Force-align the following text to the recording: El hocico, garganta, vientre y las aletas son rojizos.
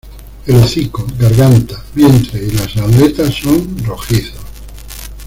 El 0.47 0.55
hocico, 0.55 1.05
garganta, 1.19 1.79
vientre 1.93 2.41
y 2.43 2.49
las 2.49 2.75
aletas 2.75 3.35
son 3.35 3.77
rojizos. 3.85 4.39